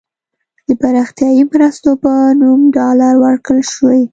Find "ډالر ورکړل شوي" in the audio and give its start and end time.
2.77-4.01